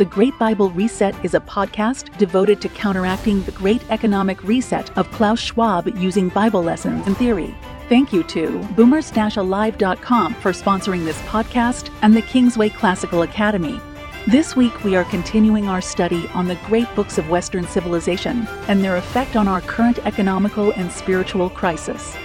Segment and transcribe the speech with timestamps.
[0.00, 5.10] The Great Bible Reset is a podcast devoted to counteracting the great economic reset of
[5.10, 7.54] Klaus Schwab using Bible lessons and theory.
[7.90, 13.78] Thank you to boomers-alive.com for sponsoring this podcast and the Kingsway Classical Academy.
[14.26, 18.82] This week, we are continuing our study on the great books of Western civilization and
[18.82, 22.16] their effect on our current economical and spiritual crisis.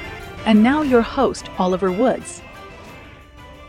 [0.45, 2.41] And now, your host, Oliver Woods.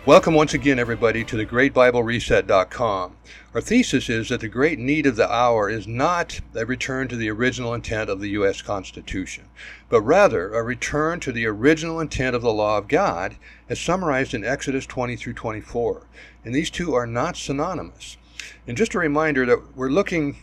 [0.07, 3.17] Welcome once again, everybody, to the GreatBibleReset.com.
[3.53, 7.17] Our thesis is that the great need of the hour is not a return to
[7.17, 8.63] the original intent of the U.S.
[8.63, 9.47] Constitution,
[9.89, 13.35] but rather a return to the original intent of the law of God,
[13.69, 16.07] as summarized in Exodus 20 through 24.
[16.45, 18.17] And these two are not synonymous.
[18.65, 20.37] And just a reminder that we're looking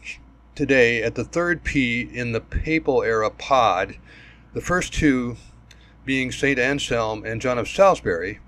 [0.56, 3.96] today at the third P in the papal era pod,
[4.54, 5.38] the first two
[6.04, 6.60] being St.
[6.60, 8.42] Anselm and John of Salisbury,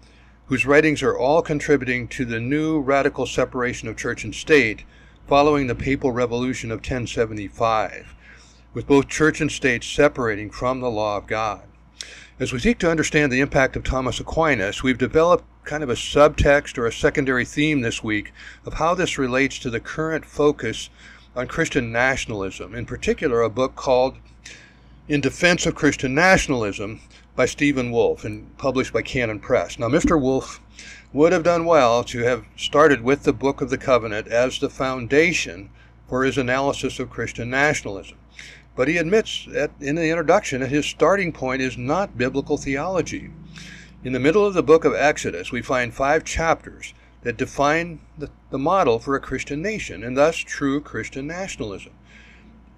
[0.47, 4.83] whose writings are all contributing to the new radical separation of church and state
[5.27, 8.13] following the papal revolution of 1075,
[8.73, 11.63] with both church and state separating from the law of God.
[12.39, 15.93] As we seek to understand the impact of Thomas Aquinas, we've developed kind of a
[15.93, 18.31] subtext or a secondary theme this week
[18.65, 20.89] of how this relates to the current focus
[21.35, 24.17] on Christian nationalism, in particular, a book called
[25.07, 27.01] In Defense of Christian Nationalism
[27.35, 29.77] by Stephen Wolfe and published by Canon Press.
[29.77, 30.19] Now, Mr.
[30.19, 30.61] Wolfe
[31.11, 34.69] would have done well to have started with the Book of the Covenant as the
[34.69, 35.69] foundation
[36.07, 38.17] for his analysis of Christian nationalism.
[38.75, 43.31] But he admits that in the introduction that his starting point is not biblical theology.
[44.03, 48.29] In the middle of the book of Exodus, we find five chapters that define the,
[48.51, 51.93] the model for a Christian nation and thus true Christian nationalism.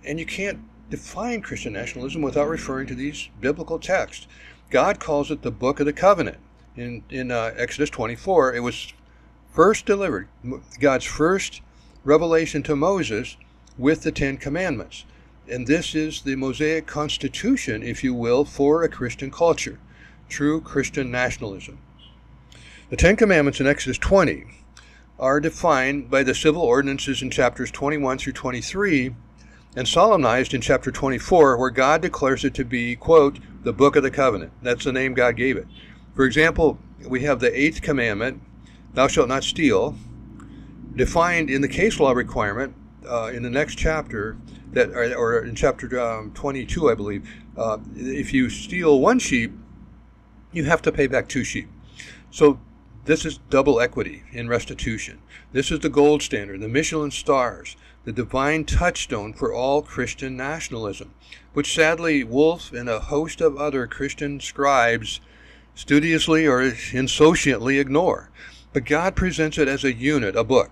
[0.05, 0.59] And you can't
[0.89, 4.27] define Christian nationalism without referring to these biblical texts.
[4.69, 6.37] God calls it the Book of the Covenant.
[6.75, 8.93] In, in uh, Exodus 24, it was
[9.51, 10.27] first delivered,
[10.79, 11.61] God's first
[12.03, 13.37] revelation to Moses
[13.77, 15.05] with the Ten Commandments.
[15.49, 19.79] And this is the Mosaic constitution, if you will, for a Christian culture,
[20.29, 21.79] true Christian nationalism.
[22.89, 24.45] The Ten Commandments in Exodus 20
[25.19, 29.15] are defined by the civil ordinances in chapters 21 through 23
[29.77, 34.01] and solemnized in chapter 24, where God declares it to be, quote, the book of
[34.01, 34.51] the covenant.
[34.63, 35.67] That's the name God gave it.
[36.15, 38.41] For example, we have the eighth commandment,
[38.95, 39.95] thou shalt not steal,
[40.95, 42.73] defined in the case law requirement
[43.07, 44.35] uh, in the next chapter,
[44.71, 47.29] that or, or in chapter um, 22, I believe.
[47.55, 49.53] Uh, if you steal one sheep,
[50.51, 51.69] you have to pay back two sheep.
[52.31, 52.59] So
[53.05, 55.21] this is double equity in restitution.
[55.51, 57.75] This is the gold standard, the Michelin stars
[58.07, 61.13] the divine touchstone for all Christian nationalism,
[61.51, 65.19] which sadly Wolfe and a host of other Christian scribes
[65.75, 68.29] studiously or insouciantly ignore.
[68.71, 70.71] But God presents it as a unit, a book,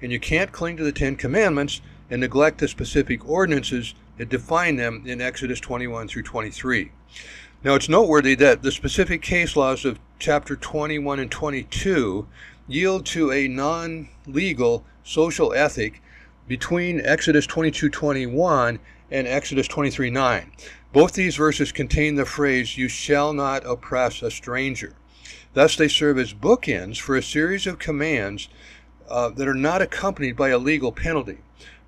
[0.00, 4.76] and you can't cling to the Ten Commandments and neglect the specific ordinances that define
[4.76, 6.92] them in Exodus 21 through 23.
[7.64, 12.28] Now, it's noteworthy that the specific case laws of chapter 21 and 22
[12.68, 16.00] yield to a non legal social ethic
[16.48, 18.78] between Exodus 22:21
[19.10, 20.50] and Exodus 23:9.
[20.92, 24.94] Both these verses contain the phrase, You shall not oppress a stranger.
[25.52, 28.48] Thus, they serve as bookends for a series of commands
[29.08, 31.38] uh, that are not accompanied by a legal penalty.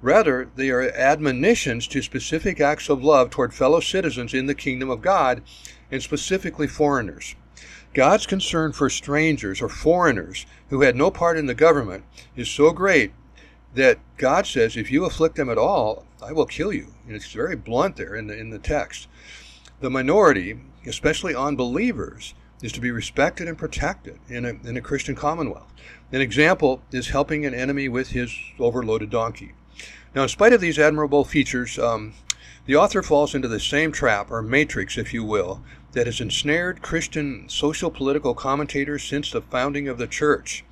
[0.02, 4.90] Rather, they are admonitions to specific acts of love toward fellow citizens in the kingdom
[4.90, 5.42] of God,
[5.90, 7.34] and specifically foreigners.
[7.92, 12.04] God's concern for strangers or foreigners who had no part in the government
[12.36, 13.12] is so great
[13.74, 16.88] that God says, if you afflict them at all, I will kill you.
[17.06, 19.08] And it's very blunt there in the, in the text.
[19.80, 25.14] The minority, especially unbelievers, is to be respected and protected in a, in a Christian
[25.14, 25.72] commonwealth.
[26.12, 29.52] An example is helping an enemy with his overloaded donkey.
[30.14, 32.14] Now, in spite of these admirable features, um,
[32.66, 35.62] the author falls into the same trap, or matrix, if you will,
[35.92, 40.64] that has ensnared Christian social political commentators since the founding of the church.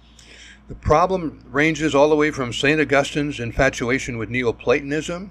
[0.68, 2.78] The problem ranges all the way from St.
[2.78, 5.30] Augustine's infatuation with Neoplatonism,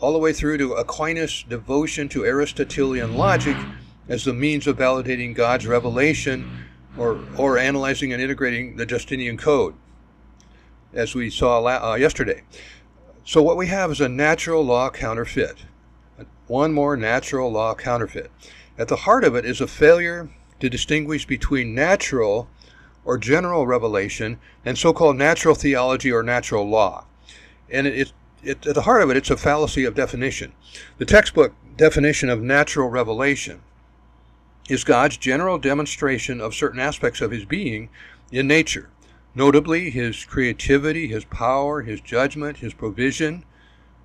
[0.00, 3.56] all the way through to Aquinas' devotion to Aristotelian logic
[4.08, 6.66] as the means of validating God's revelation
[6.96, 9.74] or, or analyzing and integrating the Justinian Code,
[10.92, 12.42] as we saw uh, yesterday.
[13.24, 15.58] So, what we have is a natural law counterfeit,
[16.48, 18.32] one more natural law counterfeit.
[18.76, 20.28] At the heart of it is a failure
[20.58, 22.48] to distinguish between natural
[23.08, 27.06] or general revelation and so called natural theology or natural law.
[27.70, 28.12] And it,
[28.42, 30.52] it, at the heart of it, it's a fallacy of definition.
[30.98, 33.62] The textbook definition of natural revelation
[34.68, 37.88] is God's general demonstration of certain aspects of his being
[38.30, 38.90] in nature,
[39.34, 43.42] notably his creativity, his power, his judgment, his provision,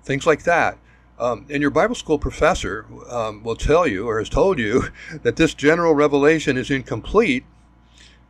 [0.02, 0.78] things like that.
[1.18, 4.84] Um, and your Bible school professor um, will tell you, or has told you,
[5.22, 7.44] that this general revelation is incomplete,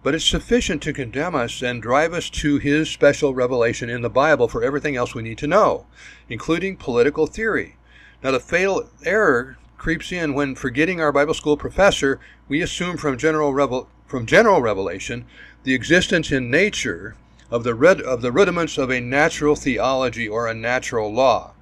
[0.04, 4.08] but it's sufficient to condemn us and drive us to his special revelation in the
[4.08, 5.86] Bible for everything else we need to know,
[6.28, 7.74] including political theory.
[8.22, 13.18] Now, the fatal error creeps in when, forgetting our Bible school professor, we assume from
[13.18, 15.24] general, revel- from general revelation
[15.64, 17.16] the existence in nature
[17.50, 17.74] of the,
[18.06, 21.54] of the rudiments of a natural theology or a natural law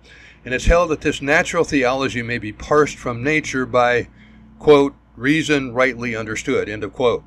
[0.44, 4.08] and it's held that this natural theology may be parsed from nature by,
[4.58, 7.22] quote, reason rightly understood, end of quote,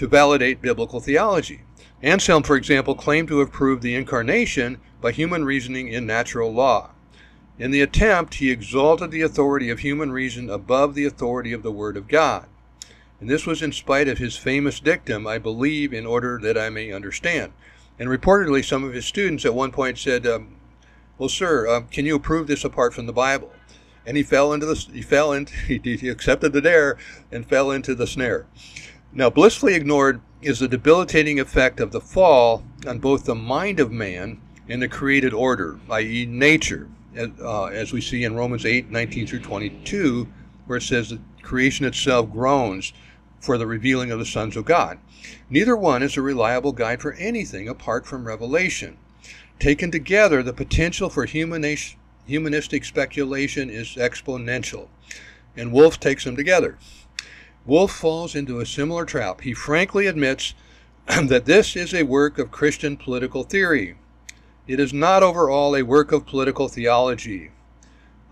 [0.00, 1.60] to validate biblical theology.
[2.02, 6.88] Anselm, for example, claimed to have proved the incarnation by human reasoning in natural law.
[7.58, 11.70] In the attempt, he exalted the authority of human reason above the authority of the
[11.70, 12.46] Word of God.
[13.20, 16.70] And this was in spite of his famous dictum, I believe in order that I
[16.70, 17.52] may understand.
[17.98, 20.56] And reportedly, some of his students at one point said, um,
[21.18, 23.52] well, sir, uh, can you prove this apart from the Bible?
[24.06, 26.96] And he fell into the he fell into he, he accepted the dare
[27.30, 28.46] and fell into the snare.
[29.12, 33.90] Now, blissfully ignored is the debilitating effect of the fall on both the mind of
[33.90, 38.88] man and the created order, i.e., nature, as, uh, as we see in Romans 8
[38.88, 40.28] 19 through 22,
[40.66, 42.92] where it says that creation itself groans
[43.40, 44.98] for the revealing of the sons of God.
[45.48, 48.96] Neither one is a reliable guide for anything apart from revelation.
[49.58, 54.86] Taken together, the potential for humanistic speculation is exponential,
[55.56, 56.78] and Wolfe takes them together.
[57.70, 59.42] Wolfe falls into a similar trap.
[59.42, 60.54] He frankly admits
[61.06, 63.94] that this is a work of Christian political theory.
[64.66, 67.52] It is not overall a work of political theology.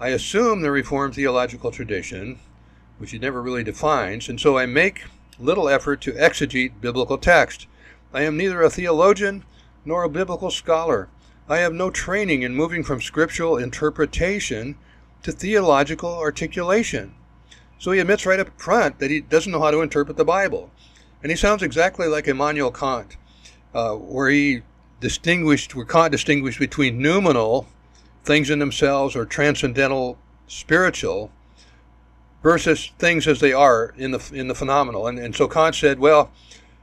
[0.00, 2.40] I assume the Reformed theological tradition,
[2.98, 5.04] which he never really defines, and so I make
[5.38, 7.68] little effort to exegete biblical text.
[8.12, 9.44] I am neither a theologian
[9.84, 11.10] nor a biblical scholar.
[11.48, 14.74] I have no training in moving from scriptural interpretation
[15.22, 17.14] to theological articulation.
[17.78, 20.70] So he admits right up front that he doesn't know how to interpret the Bible.
[21.22, 23.16] And he sounds exactly like Immanuel Kant,
[23.74, 24.62] uh, where he
[25.00, 27.66] distinguished, where Kant distinguished between noumenal,
[28.24, 31.30] things in themselves, or transcendental, spiritual,
[32.42, 35.06] versus things as they are in the in the phenomenal.
[35.06, 36.30] And, and so Kant said, well,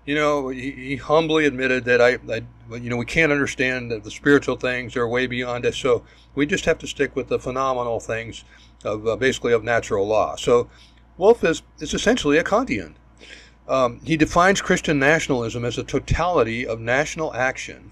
[0.06, 2.42] you know, he, he humbly admitted that I, I,
[2.76, 5.78] you know, we can't understand the, the spiritual things; are way beyond us.
[5.78, 6.04] So
[6.36, 8.44] we just have to stick with the phenomenal things
[8.84, 10.36] of uh, basically of natural law.
[10.36, 10.70] So
[11.18, 12.94] Wolfe is is essentially a Kantian.
[13.68, 17.92] Um, he defines Christian nationalism as a totality of national action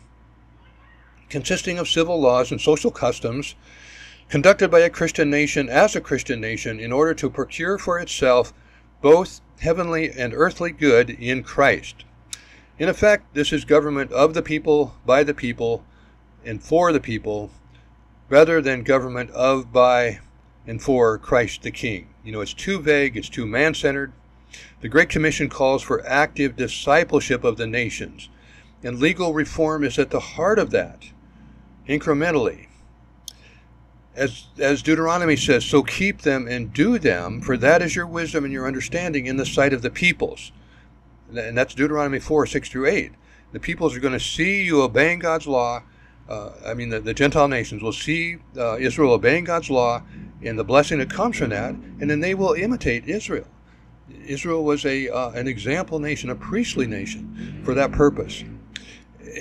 [1.33, 3.55] consisting of civil laws and social customs
[4.29, 8.53] conducted by a Christian nation as a Christian nation in order to procure for itself
[9.03, 12.05] both heavenly and earthly good in Christ.
[12.79, 15.83] In effect, this is government of the people, by the people,
[16.45, 17.51] and for the people,
[18.29, 20.19] rather than government of, by,
[20.65, 22.07] and for Christ the King.
[22.23, 24.13] You know, it's too vague, it's too man centered.
[24.79, 28.29] The Great Commission calls for active discipleship of the nations,
[28.83, 31.09] and legal reform is at the heart of that,
[31.89, 32.67] incrementally
[34.15, 38.43] as, as Deuteronomy says, so keep them and do them, for that is your wisdom
[38.43, 40.51] and your understanding in the sight of the peoples.
[41.35, 43.11] And that's Deuteronomy 4, 6 through 8.
[43.53, 45.83] The peoples are going to see you obeying God's law.
[46.29, 50.03] Uh, I mean, the, the, Gentile nations will see uh, Israel obeying God's law
[50.41, 53.47] and the blessing that comes from that, and then they will imitate Israel.
[54.25, 58.43] Israel was a uh, an example nation, a priestly nation, for that purpose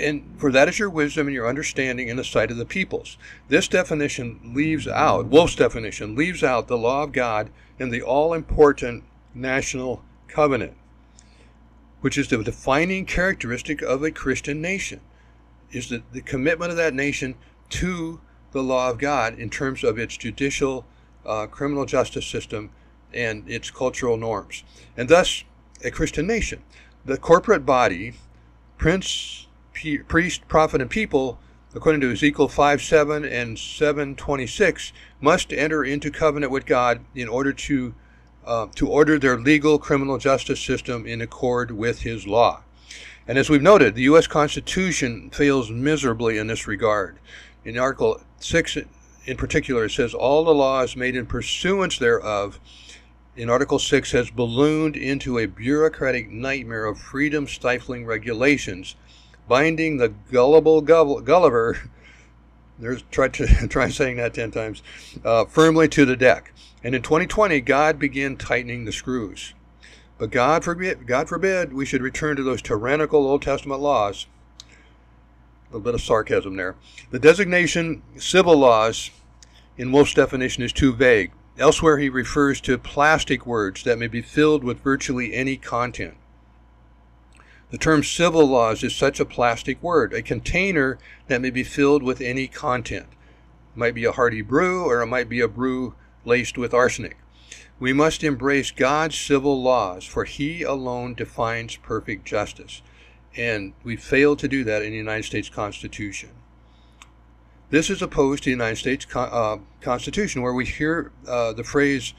[0.03, 3.17] and for that is your wisdom and your understanding in the sight of the peoples.
[3.49, 8.35] This definition leaves out, Wolfe's definition leaves out the law of God and the all
[8.35, 9.05] important
[9.35, 10.75] national covenant,
[12.01, 15.01] which is the defining characteristic of a Christian nation,
[15.71, 17.35] is the, the commitment of that nation
[17.71, 18.21] to
[18.53, 20.85] the law of God in terms of its judicial,
[21.25, 22.71] uh, criminal justice system,
[23.15, 24.65] and its cultural norms.
[24.97, 25.45] And thus,
[25.85, 26.63] a Christian nation.
[27.05, 28.15] The corporate body,
[28.79, 31.39] Prince priest, prophet, and people,
[31.75, 37.29] according to Ezekiel 5 7 and 7 26, must enter into covenant with God in
[37.29, 37.95] order to,
[38.45, 42.63] uh, to order their legal criminal justice system in accord with His law.
[43.27, 44.27] And as we've noted, the U.S.
[44.27, 47.19] Constitution fails miserably in this regard.
[47.65, 48.79] In Article 6,
[49.27, 52.59] in particular, it says all the laws made in pursuance thereof
[53.35, 58.95] in Article 6 has ballooned into a bureaucratic nightmare of freedom stifling regulations
[59.49, 61.91] binding the gullible Gulliver,
[62.79, 64.83] there's try to try saying that ten times,
[65.25, 66.53] uh, firmly to the deck.
[66.85, 69.55] And in 2020, God began tightening the screws.
[70.19, 74.27] But God forbid, God forbid, we should return to those tyrannical Old Testament laws.
[74.61, 76.77] A little bit of sarcasm there.
[77.11, 79.11] The designation civil laws
[79.77, 81.33] in Wolfe's definition is too vague.
[81.59, 86.15] Elsewhere, he refers to plastic words that may be filled with virtually any content.
[87.73, 90.99] The term civil laws is such a plastic word, a container
[91.29, 93.07] that may be filled with any content.
[93.11, 95.95] It might be a hearty brew, or it might be a brew
[96.27, 97.17] laced with arsenic.
[97.81, 102.83] We must embrace God's civil laws, for He alone defines perfect justice.
[103.39, 106.29] And we fail to do that in the United States Constitution.
[107.71, 112.13] This is opposed to the United States uh, Constitution, where we hear uh, the phrase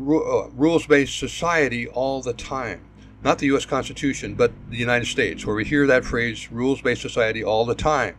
[0.00, 2.80] uh, rules based society all the time.
[3.26, 3.66] Not the U.S.
[3.66, 7.74] Constitution, but the United States, where we hear that phrase rules based society all the
[7.74, 8.18] time.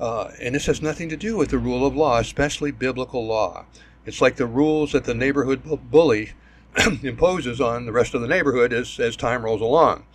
[0.00, 3.66] Uh, and this has nothing to do with the rule of law, especially biblical law.
[4.06, 6.32] It's like the rules that the neighborhood bully
[7.02, 10.06] imposes on the rest of the neighborhood as, as time rolls along.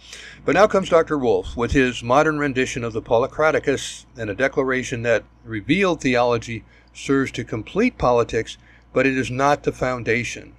[0.44, 1.20] But now comes Dr.
[1.20, 7.32] Wolfe with his modern rendition of the Policraticus and a declaration that revealed theology serves
[7.34, 8.58] to complete politics,
[8.92, 10.56] but it is not the foundation.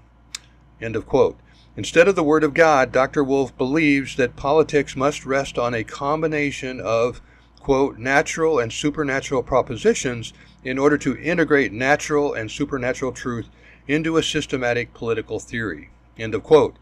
[0.80, 1.36] End of quote.
[1.76, 3.22] Instead of the Word of God, Dr.
[3.22, 7.20] Wolfe believes that politics must rest on a combination of,
[7.60, 10.32] quote, natural and supernatural propositions
[10.64, 13.48] in order to integrate natural and supernatural truth
[13.86, 15.90] into a systematic political theory.
[16.18, 16.76] End of quote.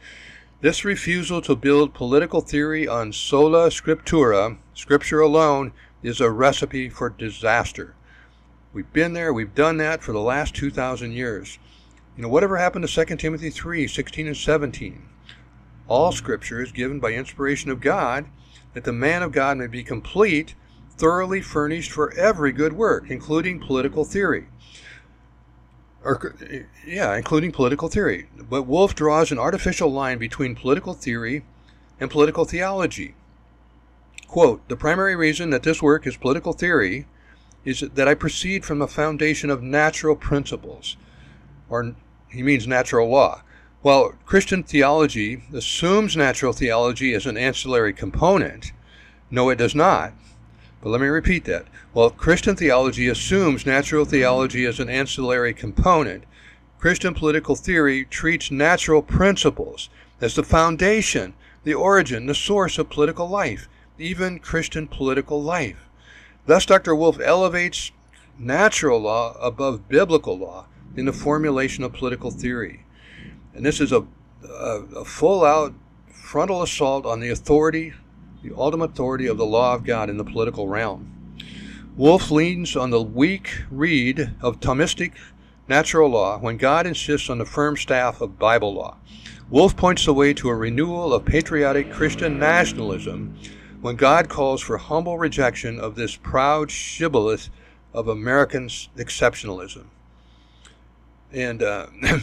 [0.60, 7.10] This refusal to build political theory on sola scriptura, scripture alone, is a recipe for
[7.10, 7.94] disaster.
[8.72, 11.58] We've been there, we've done that for the last 2,000 years.
[12.18, 15.08] You know, whatever happened to 2 Timothy 3 16 and 17?
[15.86, 18.26] All scripture is given by inspiration of God,
[18.74, 20.56] that the man of God may be complete,
[20.96, 24.48] thoroughly furnished for every good work, including political theory.
[26.02, 26.34] Or,
[26.84, 28.28] yeah, including political theory.
[28.36, 31.44] But Wolfe draws an artificial line between political theory
[32.00, 33.14] and political theology.
[34.26, 37.06] Quote, the primary reason that this work is political theory
[37.64, 40.96] is that I proceed from a foundation of natural principles,
[41.68, 41.94] or
[42.30, 43.42] he means natural law.
[43.80, 48.72] While Christian theology assumes natural theology as an ancillary component,
[49.30, 50.12] no, it does not.
[50.82, 51.66] But let me repeat that.
[51.92, 56.24] While Christian theology assumes natural theology as an ancillary component,
[56.78, 59.88] Christian political theory treats natural principles
[60.20, 63.68] as the foundation, the origin, the source of political life,
[63.98, 65.88] even Christian political life.
[66.46, 66.94] Thus, Dr.
[66.94, 67.90] Wolfe elevates
[68.38, 70.66] natural law above biblical law
[70.98, 72.84] in the formulation of political theory.
[73.54, 74.06] And this is a,
[74.44, 75.74] a, a full out
[76.12, 77.94] frontal assault on the authority
[78.42, 81.36] the ultimate authority of the law of God in the political realm.
[81.96, 85.12] Wolfe leans on the weak reed of Thomistic
[85.66, 88.96] natural law when God insists on the firm staff of Bible law.
[89.50, 93.36] Wolfe points the way to a renewal of patriotic Christian nationalism
[93.80, 97.48] when God calls for humble rejection of this proud shibboleth
[97.92, 99.86] of American exceptionalism.
[101.32, 101.86] And uh,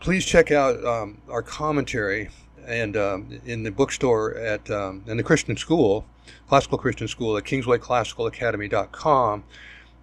[0.00, 2.30] please check out um, our commentary
[2.66, 6.04] and um, in the bookstore at um, in the Christian school,
[6.48, 9.44] classical Christian school at KingswayClassicalAcademy.com,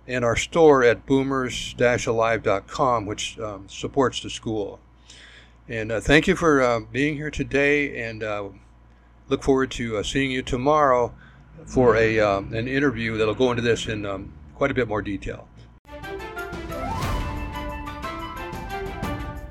[0.07, 4.79] and our store at boomers-alive.com, which um, supports the school.
[5.69, 8.50] And uh, thank you for uh, being here today, and uh,
[9.27, 11.13] look forward to uh, seeing you tomorrow
[11.65, 15.01] for a um, an interview that'll go into this in um, quite a bit more
[15.01, 15.47] detail.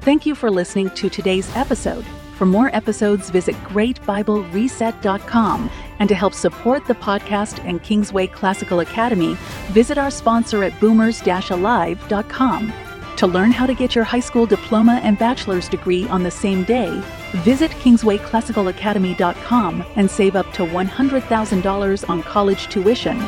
[0.06, 2.04] Thank you for listening to today's episode.
[2.36, 5.70] For more episodes, visit greatbiblereset.com.
[5.98, 9.34] And to help support the podcast and Kingsway Classical Academy,
[9.72, 12.72] visit our sponsor at boomers-alive.com.
[13.16, 16.62] To learn how to get your high school diploma and bachelor's degree on the same
[16.62, 17.02] day,
[17.38, 23.18] visit kingswayclassicalacademy.com and save up to $100,000 on college tuition